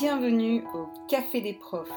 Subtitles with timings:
[0.00, 1.88] Bienvenue au Café des profs,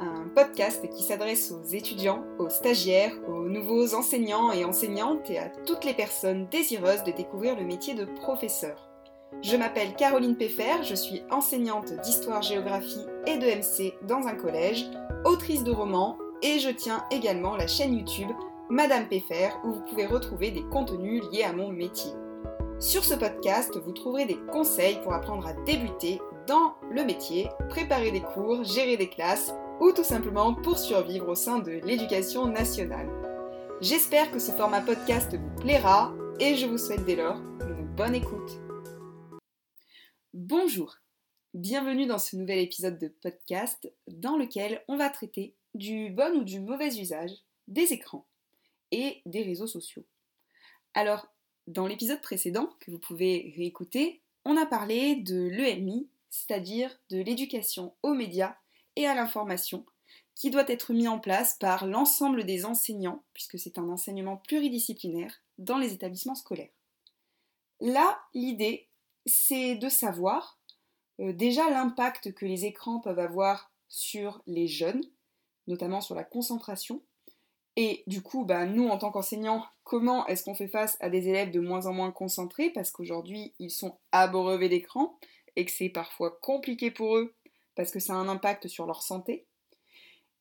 [0.00, 5.50] un podcast qui s'adresse aux étudiants, aux stagiaires, aux nouveaux enseignants et enseignantes et à
[5.50, 8.88] toutes les personnes désireuses de découvrir le métier de professeur.
[9.42, 14.86] Je m'appelle Caroline Peffer, je suis enseignante d'histoire-géographie et de MC dans un collège,
[15.26, 18.30] autrice de romans et je tiens également la chaîne YouTube
[18.70, 22.12] Madame Peffer où vous pouvez retrouver des contenus liés à mon métier.
[22.78, 28.10] Sur ce podcast, vous trouverez des conseils pour apprendre à débuter dans le métier, préparer
[28.10, 33.08] des cours, gérer des classes ou tout simplement pour survivre au sein de l'éducation nationale.
[33.80, 38.14] J'espère que ce format podcast vous plaira et je vous souhaite dès lors une bonne
[38.14, 38.50] écoute.
[40.34, 40.96] Bonjour,
[41.54, 46.44] bienvenue dans ce nouvel épisode de podcast dans lequel on va traiter du bon ou
[46.44, 47.32] du mauvais usage
[47.68, 48.26] des écrans
[48.90, 50.04] et des réseaux sociaux.
[50.94, 51.26] Alors,
[51.68, 57.94] dans l'épisode précédent, que vous pouvez réécouter, on a parlé de l'EMI c'est-à-dire de l'éducation
[58.02, 58.56] aux médias
[58.96, 59.84] et à l'information,
[60.34, 65.42] qui doit être mis en place par l'ensemble des enseignants, puisque c'est un enseignement pluridisciplinaire,
[65.58, 66.72] dans les établissements scolaires.
[67.80, 68.88] Là, l'idée,
[69.26, 70.58] c'est de savoir
[71.20, 75.04] euh, déjà l'impact que les écrans peuvent avoir sur les jeunes,
[75.66, 77.02] notamment sur la concentration,
[77.76, 81.28] et du coup, bah, nous, en tant qu'enseignants, comment est-ce qu'on fait face à des
[81.28, 82.70] élèves de moins en moins concentrés?
[82.70, 85.18] Parce qu'aujourd'hui, ils sont abreuvés d'écran
[85.56, 87.34] et que c'est parfois compliqué pour eux
[87.74, 89.46] parce que ça a un impact sur leur santé.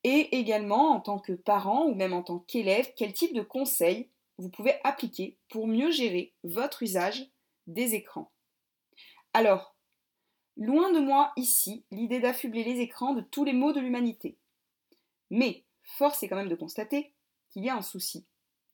[0.03, 4.09] Et également, en tant que parent ou même en tant qu'élève, quel type de conseils
[4.37, 7.29] vous pouvez appliquer pour mieux gérer votre usage
[7.67, 8.31] des écrans?
[9.33, 9.75] Alors,
[10.57, 14.37] loin de moi ici l'idée d'affubler les écrans de tous les maux de l'humanité.
[15.29, 17.13] Mais force est quand même de constater
[17.49, 18.25] qu'il y a un souci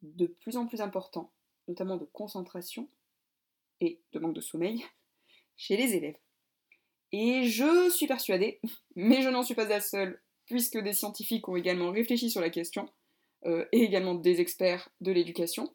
[0.01, 1.31] de plus en plus important,
[1.67, 2.87] notamment de concentration
[3.81, 4.85] et de manque de sommeil,
[5.55, 6.17] chez les élèves.
[7.11, 8.59] Et je suis persuadée,
[8.95, 12.49] mais je n'en suis pas la seule, puisque des scientifiques ont également réfléchi sur la
[12.49, 12.89] question,
[13.45, 15.71] euh, et également des experts de l'éducation,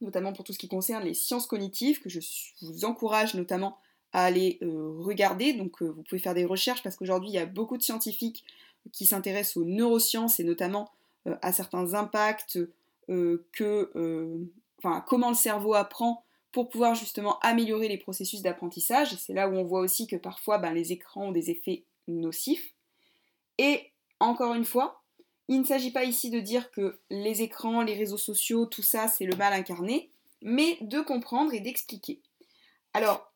[0.00, 2.20] notamment pour tout ce qui concerne les sciences cognitives, que je
[2.62, 3.78] vous encourage notamment
[4.12, 5.54] à aller euh, regarder.
[5.54, 8.44] Donc euh, vous pouvez faire des recherches, parce qu'aujourd'hui il y a beaucoup de scientifiques
[8.92, 10.90] qui s'intéressent aux neurosciences, et notamment
[11.40, 12.58] à certains impacts
[13.08, 14.50] que...
[14.78, 16.23] enfin, comment le cerveau apprend
[16.54, 19.16] pour pouvoir justement améliorer les processus d'apprentissage.
[19.16, 22.72] C'est là où on voit aussi que parfois ben, les écrans ont des effets nocifs.
[23.58, 25.02] Et encore une fois,
[25.48, 29.08] il ne s'agit pas ici de dire que les écrans, les réseaux sociaux, tout ça,
[29.08, 30.10] c'est le mal incarné,
[30.42, 32.20] mais de comprendre et d'expliquer.
[32.92, 33.32] Alors,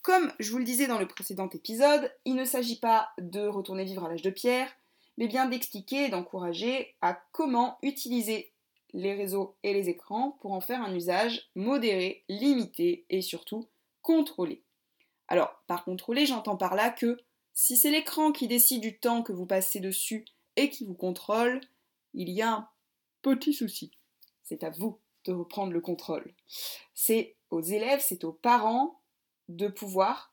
[0.00, 3.84] comme je vous le disais dans le précédent épisode, il ne s'agit pas de retourner
[3.84, 4.70] vivre à l'âge de pierre,
[5.18, 8.50] mais bien d'expliquer et d'encourager à comment utiliser
[8.92, 13.68] les réseaux et les écrans pour en faire un usage modéré, limité et surtout
[14.02, 14.62] contrôlé.
[15.28, 17.18] Alors, par contrôler, j'entends par là que
[17.52, 20.24] si c'est l'écran qui décide du temps que vous passez dessus
[20.56, 21.60] et qui vous contrôle,
[22.14, 22.68] il y a un
[23.22, 23.92] petit souci.
[24.44, 26.34] C'est à vous de reprendre le contrôle.
[26.94, 29.00] C'est aux élèves, c'est aux parents
[29.48, 30.32] de pouvoir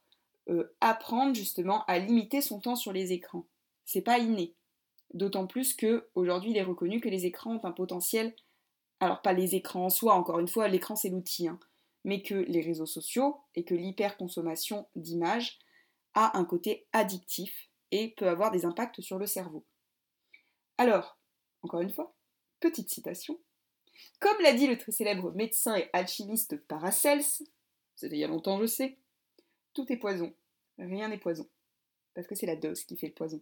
[0.50, 3.46] euh, apprendre justement à limiter son temps sur les écrans.
[3.86, 4.54] C'est pas inné.
[5.14, 8.36] D'autant plus que aujourd'hui il est reconnu que les écrans ont un potentiel
[9.04, 11.60] alors pas les écrans en soi, encore une fois, l'écran c'est l'outil, hein,
[12.06, 15.60] mais que les réseaux sociaux et que l'hyperconsommation d'images
[16.14, 19.66] a un côté addictif et peut avoir des impacts sur le cerveau.
[20.78, 21.20] Alors,
[21.64, 22.16] encore une fois,
[22.62, 23.38] petite citation.
[24.22, 27.26] Comme l'a dit le très célèbre médecin et alchimiste Paracels,
[27.96, 28.98] c'était il y a longtemps je sais,
[29.74, 30.34] tout est poison,
[30.78, 31.50] rien n'est poison,
[32.14, 33.42] parce que c'est la dose qui fait le poison.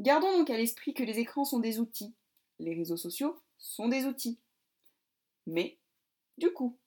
[0.00, 2.14] Gardons donc à l'esprit que les écrans sont des outils,
[2.58, 4.38] les réseaux sociaux sont des outils.
[5.46, 5.78] Mais,
[6.38, 6.78] du coup,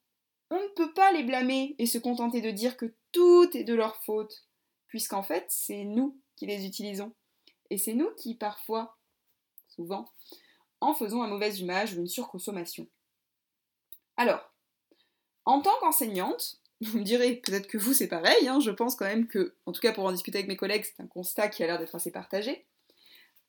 [0.50, 3.74] on ne peut pas les blâmer et se contenter de dire que tout est de
[3.74, 4.46] leur faute,
[4.86, 7.12] puisqu'en fait, c'est nous qui les utilisons.
[7.70, 8.96] Et c'est nous qui, parfois,
[9.68, 10.06] souvent,
[10.80, 12.86] en faisons un mauvais usage ou une surconsommation.
[14.16, 14.52] Alors,
[15.44, 19.06] en tant qu'enseignante, vous me direz peut-être que vous c'est pareil, hein, je pense quand
[19.06, 21.62] même que, en tout cas pour en discuter avec mes collègues, c'est un constat qui
[21.62, 22.66] a l'air d'être assez partagé.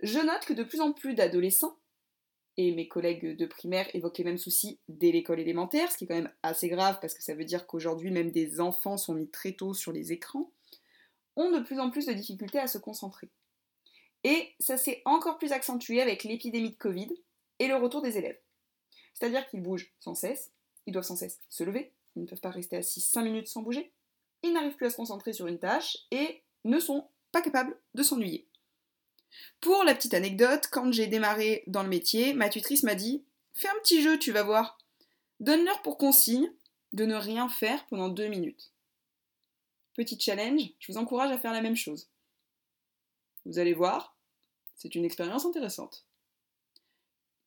[0.01, 1.77] Je note que de plus en plus d'adolescents
[2.57, 6.07] et mes collègues de primaire évoquent les mêmes soucis dès l'école élémentaire, ce qui est
[6.07, 9.29] quand même assez grave parce que ça veut dire qu'aujourd'hui même des enfants sont mis
[9.29, 10.51] très tôt sur les écrans,
[11.35, 13.29] ont de plus en plus de difficultés à se concentrer.
[14.23, 17.09] Et ça s'est encore plus accentué avec l'épidémie de Covid
[17.59, 18.39] et le retour des élèves.
[19.13, 20.51] C'est-à-dire qu'ils bougent sans cesse,
[20.85, 23.61] ils doivent sans cesse se lever, ils ne peuvent pas rester assis 5 minutes sans
[23.61, 23.91] bouger,
[24.43, 28.03] ils n'arrivent plus à se concentrer sur une tâche et ne sont pas capables de
[28.03, 28.47] s'ennuyer.
[29.61, 33.67] Pour la petite anecdote, quand j'ai démarré dans le métier, ma tutrice m'a dit Fais
[33.67, 34.77] un petit jeu, tu vas voir.
[35.39, 36.51] Donne-leur pour consigne
[36.93, 38.71] de ne rien faire pendant deux minutes.
[39.95, 42.07] Petit challenge, je vous encourage à faire la même chose.
[43.45, 44.15] Vous allez voir,
[44.75, 46.05] c'est une expérience intéressante.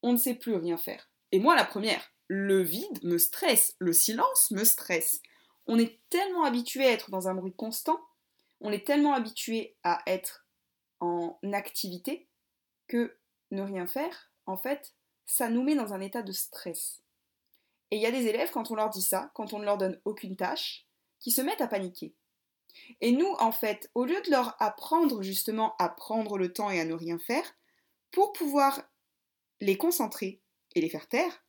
[0.02, 1.10] On ne sait plus rien faire.
[1.30, 5.20] Et moi, la première, le vide me stresse, le silence me stresse.
[5.66, 8.00] On est tellement habitué à être dans un bruit constant,
[8.60, 10.46] on est tellement habitué à être
[11.00, 12.28] en activité
[12.86, 13.16] que
[13.50, 14.94] ne rien faire, en fait,
[15.26, 17.02] ça nous met dans un état de stress.
[17.90, 19.78] Et il y a des élèves, quand on leur dit ça, quand on ne leur
[19.78, 20.86] donne aucune tâche,
[21.18, 22.14] qui se mettent à paniquer.
[23.00, 26.80] Et nous, en fait, au lieu de leur apprendre justement à prendre le temps et
[26.80, 27.54] à ne rien faire,
[28.10, 28.82] pour pouvoir
[29.60, 30.40] les concentrer
[30.74, 31.44] et les faire taire,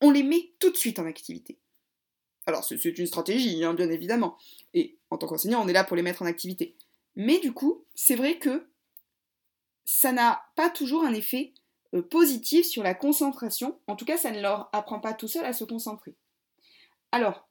[0.00, 1.58] on les met tout de suite en activité.
[2.46, 4.36] Alors c'est une stratégie, hein, bien évidemment.
[4.72, 6.76] Et en tant qu'enseignant, on est là pour les mettre en activité.
[7.16, 8.68] Mais du coup, c'est vrai que
[9.86, 11.54] ça n'a pas toujours un effet
[11.94, 13.80] euh, positif sur la concentration.
[13.86, 16.14] En tout cas, ça ne leur apprend pas tout seul à se concentrer.
[17.12, 17.48] Alors,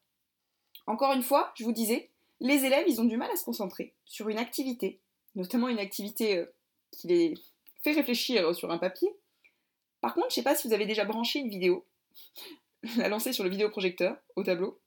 [0.85, 2.11] encore une fois, je vous disais,
[2.41, 5.01] les élèves, ils ont du mal à se concentrer sur une activité,
[5.33, 6.53] notamment une activité euh,
[6.91, 7.33] qui les
[7.83, 9.09] fait réfléchir sur un papier.
[10.01, 11.87] Par contre, je ne sais pas si vous avez déjà branché une vidéo,
[12.97, 14.81] la lancer sur le vidéoprojecteur au tableau.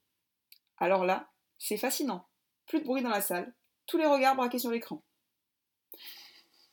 [0.76, 2.28] Alors là, c'est fascinant.
[2.66, 3.54] Plus de bruit dans la salle,
[3.86, 5.02] tous les regards braqués sur l'écran.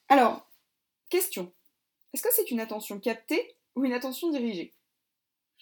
[0.09, 0.44] Alors,
[1.15, 1.53] question.
[2.11, 4.73] Est-ce que c'est une attention captée ou une attention dirigée?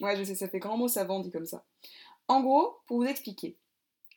[0.01, 1.63] Ouais, je sais, ça fait grand mot savant dit comme ça.
[2.27, 3.55] En gros, pour vous expliquer,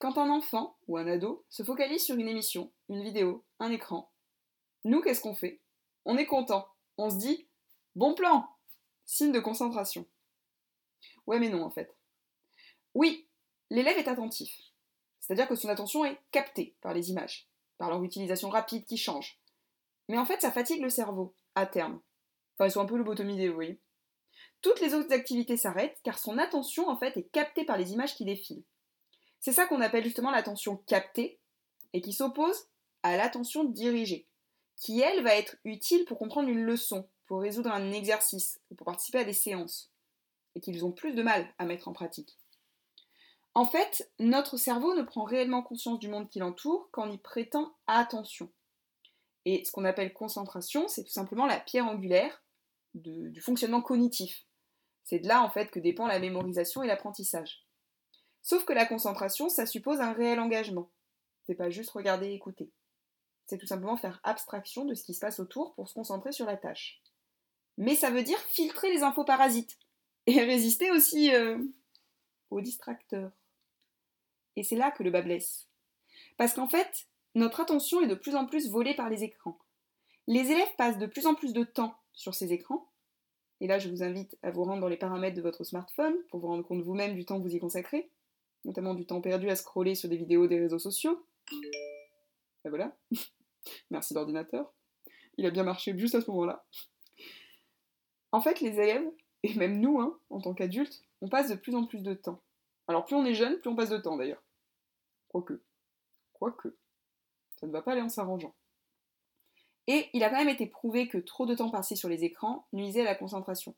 [0.00, 4.10] quand un enfant ou un ado se focalise sur une émission, une vidéo, un écran,
[4.84, 5.60] nous, qu'est-ce qu'on fait?
[6.06, 6.66] On est content.
[6.96, 7.46] On se dit
[7.96, 8.48] Bon plan
[9.04, 10.06] Signe de concentration.
[11.26, 11.94] Ouais, mais non, en fait.
[12.94, 13.28] Oui,
[13.68, 14.58] l'élève est attentif.
[15.20, 17.46] C'est-à-dire que son attention est captée par les images,
[17.76, 19.38] par leur utilisation rapide qui change.
[20.08, 22.00] Mais en fait, ça fatigue le cerveau, à terme.
[22.54, 23.80] Enfin, ils sont un peu lobotomisés, vous voyez.
[24.62, 28.14] Toutes les autres activités s'arrêtent car son attention, en fait, est captée par les images
[28.14, 28.64] qui défilent.
[29.40, 31.38] C'est ça qu'on appelle justement l'attention captée
[31.92, 32.68] et qui s'oppose
[33.02, 34.26] à l'attention dirigée,
[34.76, 38.86] qui elle va être utile pour comprendre une leçon, pour résoudre un exercice ou pour
[38.86, 39.92] participer à des séances,
[40.54, 42.36] et qu'ils ont plus de mal à mettre en pratique.
[43.54, 47.74] En fait, notre cerveau ne prend réellement conscience du monde qui l'entoure qu'en y prêtant
[47.86, 48.50] attention.
[49.46, 52.44] Et ce qu'on appelle concentration, c'est tout simplement la pierre angulaire
[52.94, 54.44] du fonctionnement cognitif.
[55.04, 57.64] C'est de là en fait que dépend la mémorisation et l'apprentissage.
[58.42, 60.90] Sauf que la concentration, ça suppose un réel engagement.
[61.46, 62.72] C'est pas juste regarder et écouter.
[63.46, 66.46] C'est tout simplement faire abstraction de ce qui se passe autour pour se concentrer sur
[66.46, 67.00] la tâche.
[67.76, 69.78] Mais ça veut dire filtrer les infos parasites
[70.26, 71.56] et résister aussi euh,
[72.50, 73.30] aux distracteurs.
[74.56, 75.68] Et c'est là que le bas blesse.
[76.36, 79.58] Parce qu'en fait, notre attention est de plus en plus volée par les écrans.
[80.26, 82.90] Les élèves passent de plus en plus de temps sur ces écrans.
[83.60, 86.40] Et là, je vous invite à vous rendre dans les paramètres de votre smartphone pour
[86.40, 88.10] vous rendre compte vous-même du temps que vous y consacrez
[88.66, 91.24] notamment du temps perdu à scroller sur des vidéos des réseaux sociaux.
[92.64, 92.94] Et voilà.
[93.90, 94.74] Merci l'ordinateur.
[95.38, 96.66] Il a bien marché juste à ce moment-là.
[98.32, 99.08] En fait, les élèves,
[99.44, 102.42] et même nous, hein, en tant qu'adultes, on passe de plus en plus de temps.
[102.88, 104.42] Alors plus on est jeune, plus on passe de temps d'ailleurs.
[105.28, 105.62] Quoique.
[106.32, 106.76] Quoique.
[107.60, 108.54] Ça ne va pas aller en s'arrangeant.
[109.86, 112.66] Et il a quand même été prouvé que trop de temps passé sur les écrans
[112.72, 113.74] nuisait à la concentration.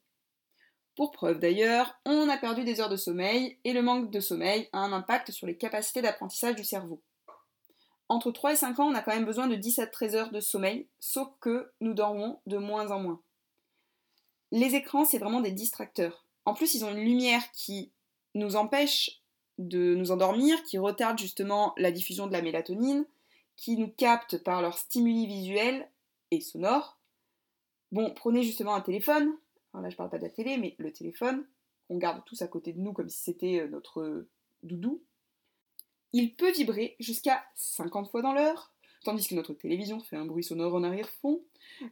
[0.96, 4.68] Pour preuve d'ailleurs, on a perdu des heures de sommeil et le manque de sommeil
[4.72, 7.00] a un impact sur les capacités d'apprentissage du cerveau.
[8.08, 10.30] Entre 3 et 5 ans, on a quand même besoin de 10 à 13 heures
[10.30, 13.20] de sommeil, sauf que nous dormons de moins en moins.
[14.50, 16.24] Les écrans, c'est vraiment des distracteurs.
[16.46, 17.92] En plus, ils ont une lumière qui
[18.34, 19.20] nous empêche
[19.58, 23.04] de nous endormir, qui retarde justement la diffusion de la mélatonine,
[23.58, 25.90] qui nous capte par leurs stimuli visuels
[26.30, 26.98] et sonores.
[27.90, 29.36] Bon, prenez justement un téléphone,
[29.74, 31.44] là je parle pas de la télé, mais le téléphone,
[31.90, 34.28] on garde tous à côté de nous comme si c'était euh, notre
[34.62, 35.02] doudou,
[36.12, 38.72] il peut vibrer jusqu'à 50 fois dans l'heure,
[39.04, 41.42] tandis que notre télévision fait un bruit sonore en arrière-fond.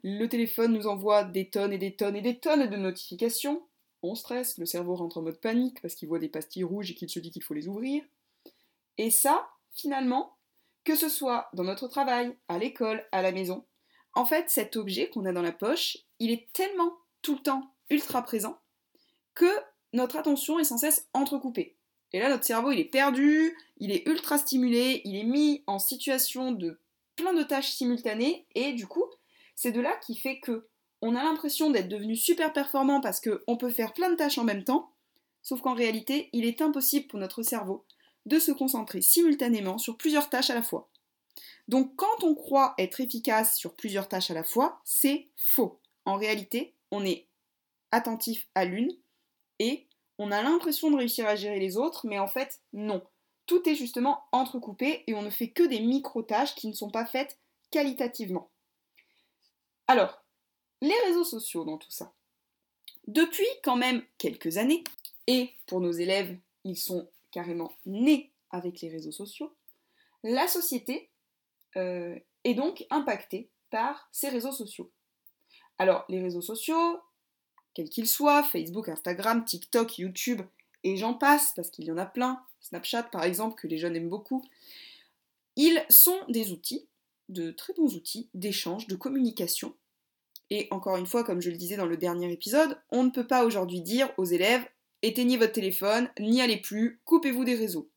[0.03, 3.67] Le téléphone nous envoie des tonnes et des tonnes et des tonnes de notifications.
[4.03, 6.95] On stresse, le cerveau rentre en mode panique parce qu'il voit des pastilles rouges et
[6.95, 8.05] qu'il se dit qu'il faut les ouvrir.
[8.99, 10.36] Et ça, finalement,
[10.87, 13.65] que ce soit dans notre travail, à l'école, à la maison,
[14.15, 17.75] en fait, cet objet qu'on a dans la poche, il est tellement tout le temps
[17.91, 18.57] ultra présent
[19.35, 19.51] que
[19.93, 21.77] notre attention est sans cesse entrecoupée.
[22.13, 25.81] Et là, notre cerveau, il est perdu, il est ultra stimulé, il est mis en
[25.81, 26.81] situation de
[27.17, 29.05] plein de tâches simultanées, et du coup,
[29.57, 30.69] c'est de là qui fait que
[31.03, 34.45] on a l'impression d'être devenu super performant parce qu'on peut faire plein de tâches en
[34.45, 34.93] même temps,
[35.43, 37.85] sauf qu'en réalité, il est impossible pour notre cerveau
[38.27, 40.91] de se concentrer simultanément sur plusieurs tâches à la fois.
[41.69, 45.81] Donc quand on croit être efficace sur plusieurs tâches à la fois, c'est faux.
[46.05, 47.27] En réalité, on est
[47.91, 48.95] attentif à l'une
[49.59, 49.87] et
[50.19, 53.03] on a l'impression de réussir à gérer les autres, mais en fait, non.
[53.47, 57.07] Tout est justement entrecoupé et on ne fait que des micro-tâches qui ne sont pas
[57.07, 57.39] faites
[57.71, 58.51] qualitativement.
[59.89, 60.25] Alors,
[60.81, 62.13] les réseaux sociaux dans tout ça.
[63.07, 64.83] Depuis quand même quelques années,
[65.29, 69.55] et pour nos élèves, ils sont carrément nés avec les réseaux sociaux,
[70.23, 71.11] la société
[71.77, 74.91] euh, est donc impactée par ces réseaux sociaux.
[75.77, 76.99] Alors, les réseaux sociaux,
[77.75, 80.41] quels qu'ils soient, Facebook, Instagram, TikTok, YouTube,
[80.83, 83.97] et j'en passe, parce qu'il y en a plein, Snapchat par exemple, que les jeunes
[83.97, 84.43] aiment beaucoup,
[85.57, 86.89] ils sont des outils,
[87.29, 89.77] de très bons outils d'échange, de communication.
[90.49, 93.27] Et encore une fois, comme je le disais dans le dernier épisode, on ne peut
[93.27, 94.67] pas aujourd'hui dire aux élèves
[95.07, 97.91] éteignez votre téléphone, n'y allez plus, coupez-vous des réseaux.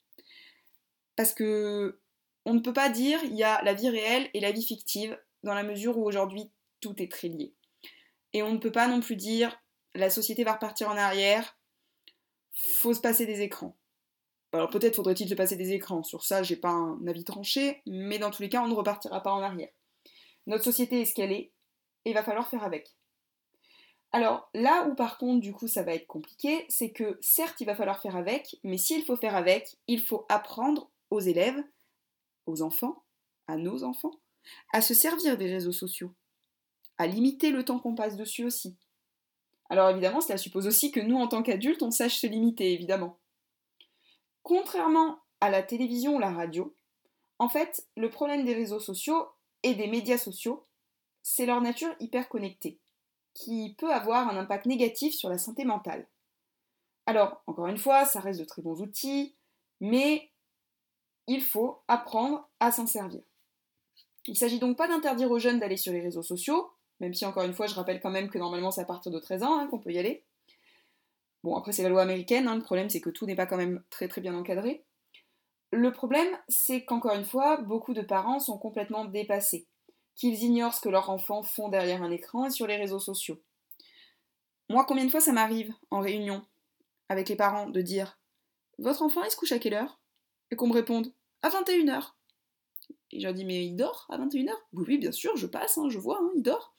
[1.15, 1.99] Parce que
[2.45, 5.19] on ne peut pas dire il y a la vie réelle et la vie fictive,
[5.43, 6.51] dans la mesure où aujourd'hui
[6.81, 7.53] tout est très lié.
[8.33, 9.61] Et on ne peut pas non plus dire
[9.95, 11.57] la société va repartir en arrière,
[12.53, 13.75] faut se passer des écrans.
[14.51, 18.19] Alors peut-être faudrait-il se passer des écrans, sur ça j'ai pas un avis tranché, mais
[18.19, 19.69] dans tous les cas on ne repartira pas en arrière.
[20.47, 21.51] Notre société est ce qu'elle est,
[22.05, 22.95] et il va falloir faire avec.
[24.11, 27.65] Alors là où par contre du coup ça va être compliqué, c'est que certes il
[27.65, 31.63] va falloir faire avec, mais s'il faut faire avec, il faut apprendre aux élèves,
[32.47, 33.03] aux enfants,
[33.47, 34.19] à nos enfants,
[34.73, 36.13] à se servir des réseaux sociaux,
[36.97, 38.77] à limiter le temps qu'on passe dessus aussi.
[39.69, 43.19] Alors évidemment, cela suppose aussi que nous, en tant qu'adultes, on sache se limiter, évidemment.
[44.41, 46.75] Contrairement à la télévision ou la radio,
[47.37, 49.27] en fait, le problème des réseaux sociaux
[49.61, 50.65] et des médias sociaux,
[51.21, 52.79] c'est leur nature hyper connectée,
[53.33, 56.07] qui peut avoir un impact négatif sur la santé mentale.
[57.05, 59.35] Alors, encore une fois, ça reste de très bons outils,
[59.79, 60.29] mais
[61.27, 63.21] il faut apprendre à s'en servir.
[64.25, 67.25] Il ne s'agit donc pas d'interdire aux jeunes d'aller sur les réseaux sociaux, même si
[67.25, 69.57] encore une fois je rappelle quand même que normalement c'est à partir de 13 ans
[69.57, 70.23] hein, qu'on peut y aller.
[71.43, 73.57] Bon après c'est la loi américaine, hein, le problème c'est que tout n'est pas quand
[73.57, 74.83] même très très bien encadré.
[75.71, 79.67] Le problème c'est qu'encore une fois beaucoup de parents sont complètement dépassés,
[80.19, 83.41] qu'ils ignorent ce que leurs enfants font derrière un écran et sur les réseaux sociaux.
[84.67, 86.45] Moi combien de fois ça m'arrive en réunion
[87.07, 88.19] avec les parents de dire
[88.79, 89.97] Votre enfant il se couche à quelle heure?
[90.51, 92.11] Et qu'on me réponde À 21h.
[93.11, 95.77] Et je leur dis, mais il dort à 21h Oui, oui, bien sûr, je passe,
[95.77, 96.73] hein, je vois, hein, il dort.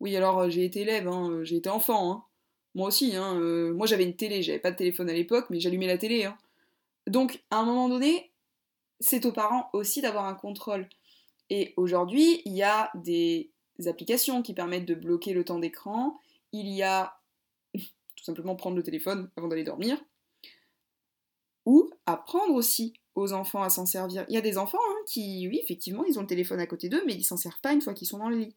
[0.00, 2.26] Oui, alors euh, j'ai été élève, hein, euh, j'ai été enfant.
[2.74, 5.86] Moi aussi, euh, moi j'avais une télé, j'avais pas de téléphone à l'époque, mais j'allumais
[5.86, 6.28] la télé.
[7.06, 8.32] Donc, à un moment donné,
[9.00, 10.88] c'est aux parents aussi d'avoir un contrôle.
[11.50, 13.50] Et aujourd'hui, il y a des
[13.86, 16.18] applications qui permettent de bloquer le temps d'écran.
[16.52, 17.18] Il y a
[17.74, 19.98] tout simplement prendre le téléphone avant d'aller dormir.
[21.66, 24.24] Ou apprendre aussi aux enfants à s'en servir.
[24.28, 26.88] Il y a des enfants hein, qui, oui, effectivement, ils ont le téléphone à côté
[26.88, 28.54] d'eux, mais ils s'en servent pas une fois qu'ils sont dans le lit.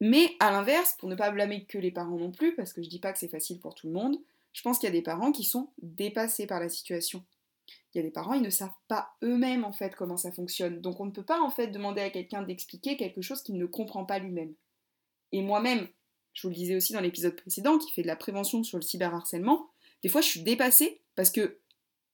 [0.00, 2.88] Mais à l'inverse, pour ne pas blâmer que les parents non plus, parce que je
[2.88, 4.16] dis pas que c'est facile pour tout le monde,
[4.52, 7.24] je pense qu'il y a des parents qui sont dépassés par la situation.
[7.94, 10.80] Il y a des parents, ils ne savent pas eux-mêmes en fait comment ça fonctionne.
[10.80, 13.66] Donc on ne peut pas en fait demander à quelqu'un d'expliquer quelque chose qu'il ne
[13.66, 14.54] comprend pas lui-même.
[15.32, 15.88] Et moi-même,
[16.32, 18.82] je vous le disais aussi dans l'épisode précédent, qui fait de la prévention sur le
[18.82, 19.70] cyberharcèlement,
[20.02, 21.58] des fois je suis dépassée parce que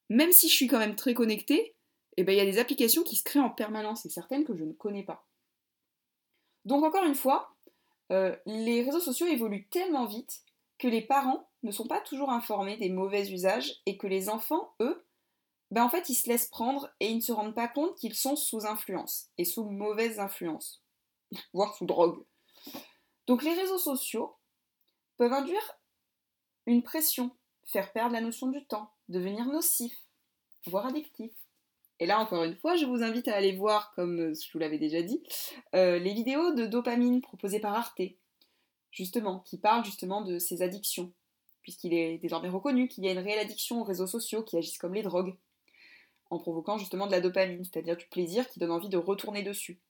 [0.08, 1.74] même si je suis quand même très connectée,
[2.16, 4.56] eh ben, il y a des applications qui se créent en permanence et certaines que
[4.56, 5.26] je ne connais pas.
[6.64, 7.54] Donc encore une fois,
[8.10, 10.40] euh, les réseaux sociaux évoluent tellement vite
[10.78, 14.74] que les parents ne sont pas toujours informés des mauvais usages et que les enfants,
[14.80, 15.04] eux,
[15.70, 18.14] ben en fait, ils se laissent prendre et ils ne se rendent pas compte qu'ils
[18.14, 20.82] sont sous influence et sous mauvaise influence,
[21.52, 22.24] voire sous drogue.
[23.26, 24.36] Donc les réseaux sociaux
[25.18, 25.78] peuvent induire
[26.66, 27.30] une pression,
[27.64, 29.94] faire perdre la notion du temps, devenir nocif,
[30.66, 31.32] voire addictif.
[32.00, 34.78] Et là, encore une fois, je vous invite à aller voir, comme je vous l'avais
[34.78, 35.22] déjà dit,
[35.74, 38.00] euh, les vidéos de dopamine proposées par Arte,
[38.92, 41.12] justement, qui parlent justement de ces addictions,
[41.62, 44.78] puisqu'il est désormais reconnu qu'il y a une réelle addiction aux réseaux sociaux qui agissent
[44.78, 45.36] comme les drogues,
[46.30, 49.80] en provoquant justement de la dopamine, c'est-à-dire du plaisir qui donne envie de retourner dessus.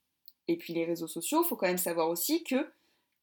[0.47, 2.71] Et puis les réseaux sociaux, il faut quand même savoir aussi que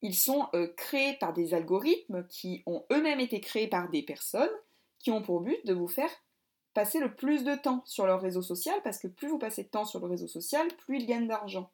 [0.02, 4.52] ils sont euh, créés par des algorithmes qui ont eux-mêmes été créés par des personnes
[5.00, 6.10] qui ont pour but de vous faire
[6.74, 9.70] passer le plus de temps sur leur réseau social, parce que plus vous passez de
[9.70, 11.72] temps sur le réseau social, plus ils gagnent d'argent.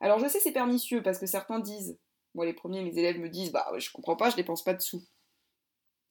[0.00, 1.98] Alors je sais c'est pernicieux, parce que certains disent,
[2.34, 4.82] moi les premiers, mes élèves me disent, bah je comprends pas, je dépense pas de
[4.82, 5.04] sous.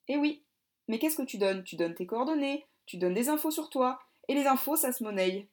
[0.08, 0.44] Eh oui,
[0.88, 1.64] mais qu'est-ce que tu donnes?
[1.64, 5.04] Tu donnes tes coordonnées, tu donnes des infos sur toi, et les infos ça se
[5.04, 5.48] monnaie.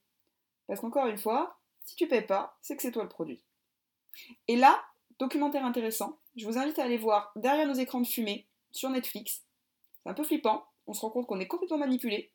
[0.66, 3.42] Parce qu'encore une fois, si tu payes pas, c'est que c'est toi le produit.
[4.46, 4.82] Et là,
[5.18, 9.42] documentaire intéressant, je vous invite à aller voir Derrière nos écrans de fumée sur Netflix.
[10.02, 12.30] C'est un peu flippant, on se rend compte qu'on est complètement manipulé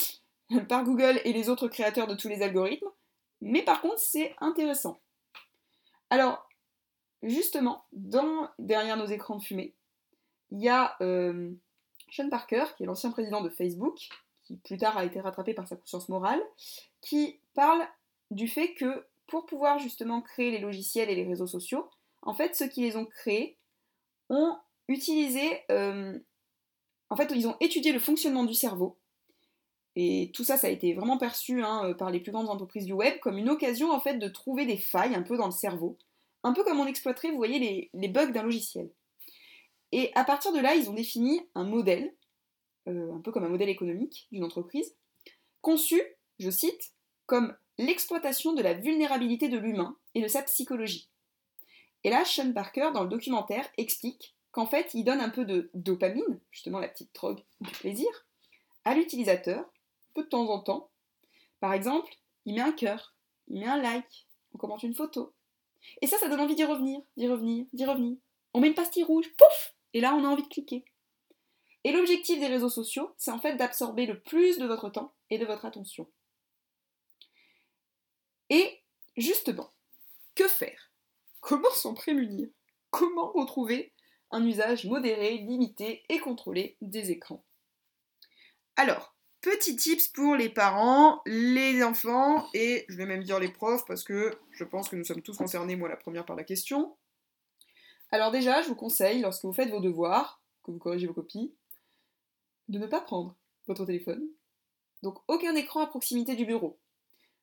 [0.68, 2.88] par Google et les autres créateurs de tous les algorithmes,
[3.40, 4.98] mais par contre c'est intéressant.
[6.10, 6.48] Alors,
[7.22, 9.74] justement, dans, derrière nos écrans de fumée,
[10.50, 11.52] il y a euh,
[12.10, 14.08] Sean Parker, qui est l'ancien président de Facebook,
[14.64, 16.42] plus tard a été rattrapé par sa conscience morale,
[17.00, 17.86] qui parle
[18.30, 21.88] du fait que pour pouvoir justement créer les logiciels et les réseaux sociaux,
[22.22, 23.58] en fait, ceux qui les ont créés
[24.30, 24.56] ont
[24.88, 26.18] utilisé, euh,
[27.10, 28.98] en fait, ils ont étudié le fonctionnement du cerveau.
[29.96, 32.86] Et tout ça, ça a été vraiment perçu hein, euh, par les plus grandes entreprises
[32.86, 35.52] du web comme une occasion en fait de trouver des failles un peu dans le
[35.52, 35.98] cerveau,
[36.42, 38.90] un peu comme on exploiterait, vous voyez, les, bugs d'un logiciel.
[39.92, 42.12] Et à partir de là, ils ont défini un modèle,
[42.88, 44.94] euh, un peu comme un modèle économique d'une entreprise,
[45.60, 46.02] conçu,
[46.38, 46.92] je cite,
[47.26, 51.08] comme l'exploitation de la vulnérabilité de l'humain et de sa psychologie.
[52.04, 55.70] Et là, Sean Parker, dans le documentaire, explique qu'en fait, il donne un peu de
[55.74, 58.08] dopamine, justement la petite drogue du plaisir,
[58.84, 59.64] à l'utilisateur,
[60.14, 60.90] peu de temps en temps.
[61.60, 62.12] Par exemple,
[62.44, 63.16] il met un cœur,
[63.48, 65.32] il met un like, on commente une photo.
[66.02, 68.16] Et ça, ça donne envie d'y revenir, d'y revenir, d'y revenir.
[68.52, 70.84] On met une pastille rouge, pouf Et là, on a envie de cliquer.
[71.84, 75.38] Et l'objectif des réseaux sociaux, c'est en fait d'absorber le plus de votre temps et
[75.38, 76.08] de votre attention.
[78.50, 78.80] Et
[79.16, 79.70] justement,
[80.34, 80.90] que faire?
[81.40, 82.48] Comment s'en prémunir?
[82.90, 83.92] Comment retrouver
[84.30, 87.44] un usage modéré, limité et contrôlé des écrans?
[88.76, 93.84] Alors, petit tips pour les parents, les enfants et je vais même dire les profs
[93.84, 96.96] parce que je pense que nous sommes tous concernés, moi la première par la question.
[98.10, 101.52] Alors déjà, je vous conseille, lorsque vous faites vos devoirs, que vous corrigez vos copies,
[102.68, 104.26] de ne pas prendre votre téléphone.
[105.02, 106.78] Donc aucun écran à proximité du bureau.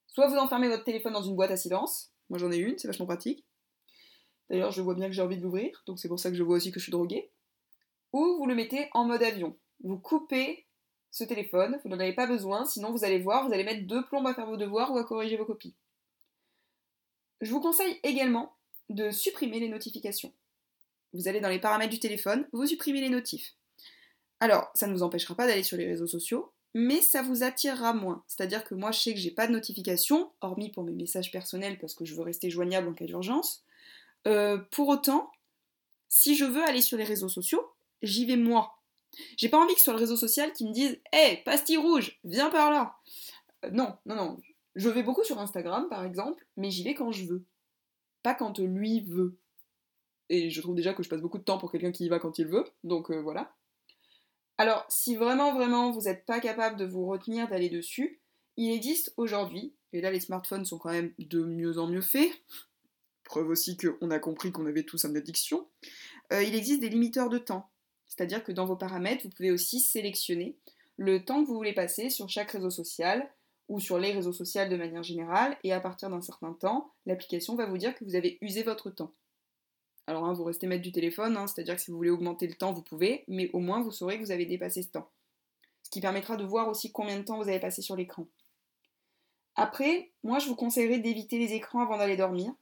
[0.08, 2.88] Soit vous enfermez votre téléphone dans une boîte à silence, moi j'en ai une, c'est
[2.88, 3.46] vachement pratique.
[4.50, 6.44] D'ailleurs, je vois bien que j'ai envie de l'ouvrir, donc c'est pour ça que je
[6.44, 7.32] vois aussi que je suis droguée.
[8.12, 9.56] Ou vous le mettez en mode avion.
[9.84, 10.66] Vous coupez
[11.10, 14.06] ce téléphone, vous n'en avez pas besoin, sinon vous allez voir, vous allez mettre deux
[14.06, 15.75] plombes à faire vos devoirs ou à corriger vos copies.
[17.40, 18.56] Je vous conseille également
[18.90, 20.34] de supprimer les notifications.
[21.13, 23.56] Vous allez dans les paramètres du téléphone, vous supprimez les notifs.
[24.41, 27.93] Alors, ça ne vous empêchera pas d'aller sur les réseaux sociaux, mais ça vous attirera
[27.93, 28.24] moins.
[28.27, 31.77] C'est-à-dire que moi, je sais que j'ai pas de notification, hormis pour mes messages personnels
[31.79, 33.63] parce que je veux rester joignable en cas d'urgence.
[34.27, 35.32] Euh, pour autant,
[36.10, 38.80] si je veux aller sur les réseaux sociaux, j'y vais moi.
[39.38, 42.49] J'ai pas envie que sur le réseau social qui me disent Hé, pastille rouge, viens
[42.49, 42.95] par là
[43.65, 44.38] euh, Non, non, non.
[44.73, 47.45] Je vais beaucoup sur Instagram par exemple, mais j'y vais quand je veux.
[48.23, 49.38] Pas quand lui veut.
[50.30, 52.19] Et je trouve déjà que je passe beaucoup de temps pour quelqu'un qui y va
[52.19, 53.54] quand il veut, donc euh, voilà.
[54.62, 58.21] Alors, si vraiment, vraiment, vous n'êtes pas capable de vous retenir d'aller dessus,
[58.58, 62.30] il existe aujourd'hui, et là les smartphones sont quand même de mieux en mieux faits,
[63.24, 65.67] preuve aussi qu'on a compris qu'on avait tous une addiction,
[66.32, 67.71] euh, il existe des limiteurs de temps.
[68.06, 70.60] C'est-à-dire que dans vos paramètres, vous pouvez aussi sélectionner
[70.95, 73.28] le temps que vous voulez passer sur chaque réseau social
[73.67, 77.56] ou sur les réseaux sociaux de manière générale, et à partir d'un certain temps, l'application
[77.56, 79.12] va vous dire que vous avez usé votre temps.
[80.08, 82.56] Alors hein, vous restez maître du téléphone, hein, c'est-à-dire que si vous voulez augmenter le
[82.56, 85.10] temps, vous pouvez, mais au moins vous saurez que vous avez dépassé ce temps.
[85.84, 88.28] Ce qui permettra de voir aussi combien de temps vous avez passé sur l'écran.
[89.56, 92.54] Après, moi je vous conseillerais d'éviter les écrans avant d'aller dormir,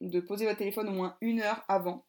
[0.00, 2.04] de poser votre téléphone au moins une heure avant,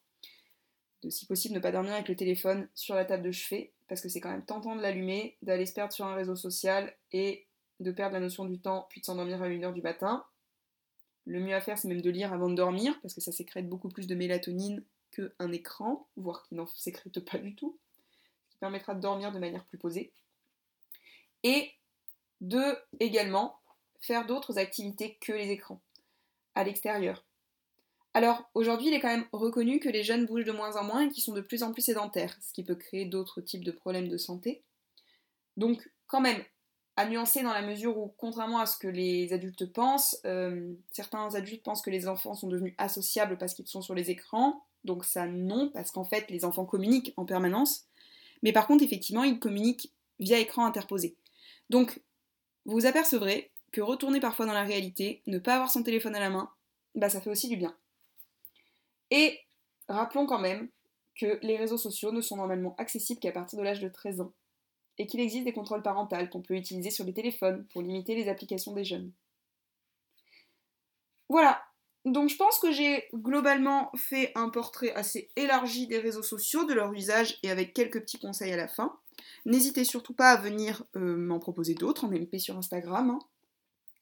[1.03, 4.01] de si possible ne pas dormir avec le téléphone sur la table de chevet, parce
[4.01, 7.47] que c'est quand même tentant de l'allumer, d'aller se perdre sur un réseau social et
[7.79, 10.25] de perdre la notion du temps, puis de s'endormir à une heure du matin.
[11.27, 13.67] Le mieux à faire, c'est même de lire avant de dormir, parce que ça sécrète
[13.67, 17.77] beaucoup plus de mélatonine qu'un écran, voire qui n'en sécrète pas du tout,
[18.45, 20.13] ce qui permettra de dormir de manière plus posée.
[21.43, 21.69] Et
[22.39, 23.59] de également
[23.99, 25.81] faire d'autres activités que les écrans,
[26.55, 27.25] à l'extérieur.
[28.13, 31.01] Alors aujourd'hui, il est quand même reconnu que les jeunes bougent de moins en moins
[31.01, 33.71] et qu'ils sont de plus en plus sédentaires, ce qui peut créer d'autres types de
[33.71, 34.63] problèmes de santé.
[35.57, 36.41] Donc quand même,
[36.97, 41.35] à nuancer dans la mesure où, contrairement à ce que les adultes pensent, euh, certains
[41.35, 44.65] adultes pensent que les enfants sont devenus associables parce qu'ils sont sur les écrans.
[44.83, 47.85] Donc ça non, parce qu'en fait les enfants communiquent en permanence.
[48.41, 51.15] Mais par contre, effectivement, ils communiquent via écran interposé.
[51.69, 52.01] Donc
[52.65, 56.31] vous apercevrez que retourner parfois dans la réalité, ne pas avoir son téléphone à la
[56.31, 56.49] main,
[56.95, 57.75] bah ça fait aussi du bien.
[59.11, 59.39] Et
[59.87, 60.69] rappelons quand même
[61.15, 64.33] que les réseaux sociaux ne sont normalement accessibles qu'à partir de l'âge de 13 ans
[64.97, 68.29] et qu'il existe des contrôles parentaux qu'on peut utiliser sur les téléphones pour limiter les
[68.29, 69.11] applications des jeunes.
[71.29, 71.61] Voilà,
[72.05, 76.73] donc je pense que j'ai globalement fait un portrait assez élargi des réseaux sociaux, de
[76.73, 78.95] leur usage et avec quelques petits conseils à la fin.
[79.45, 83.19] N'hésitez surtout pas à venir euh, m'en proposer d'autres en MP sur Instagram hein,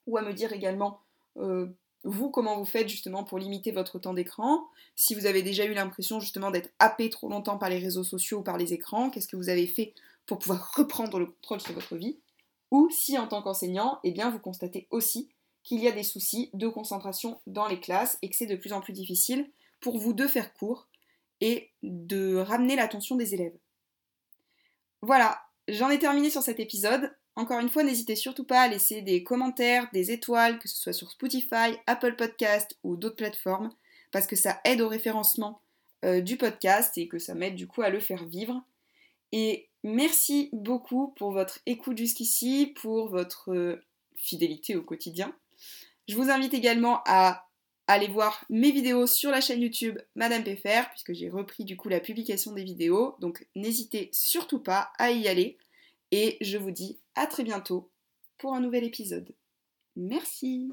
[0.08, 1.02] ou à me dire également
[1.38, 1.68] euh,
[2.04, 5.74] vous, comment vous faites justement pour limiter votre temps d'écran Si vous avez déjà eu
[5.74, 9.28] l'impression justement d'être happé trop longtemps par les réseaux sociaux ou par les écrans, qu'est-ce
[9.28, 9.94] que vous avez fait
[10.26, 12.20] pour pouvoir reprendre le contrôle sur votre vie,
[12.72, 15.30] ou si en tant qu'enseignant, eh bien vous constatez aussi
[15.64, 18.74] qu'il y a des soucis de concentration dans les classes et que c'est de plus
[18.74, 20.88] en plus difficile pour vous de faire cours
[21.42, 23.58] et de ramener l'attention des élèves.
[25.02, 27.16] Voilà, j'en ai terminé sur cet épisode.
[27.36, 30.94] encore une fois, n'hésitez surtout pas à laisser des commentaires, des étoiles, que ce soit
[30.94, 33.72] sur Spotify, Apple Podcast ou d'autres plateformes,
[34.12, 35.62] parce que ça aide au référencement
[36.06, 38.64] euh, du podcast et que ça m'aide du coup à le faire vivre.
[39.32, 43.82] Et merci beaucoup pour votre écoute jusqu'ici, pour votre euh,
[44.16, 45.34] fidélité au quotidien.
[46.08, 47.48] Je vous invite également à
[47.88, 51.88] aller voir mes vidéos sur la chaîne YouTube Madame PFR, puisque j'ai repris du coup
[51.88, 53.16] la publication des vidéos.
[53.20, 55.58] Donc n'hésitez surtout pas à y aller.
[56.12, 57.92] Et je vous dis à très bientôt
[58.38, 59.34] pour un nouvel épisode.
[59.96, 60.72] Merci.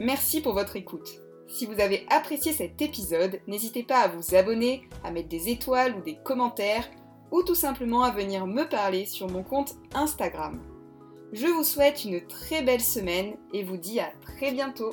[0.00, 1.20] Merci pour votre écoute.
[1.48, 5.94] Si vous avez apprécié cet épisode, n'hésitez pas à vous abonner, à mettre des étoiles
[5.96, 6.88] ou des commentaires,
[7.30, 10.60] ou tout simplement à venir me parler sur mon compte Instagram.
[11.32, 14.92] Je vous souhaite une très belle semaine et vous dis à très bientôt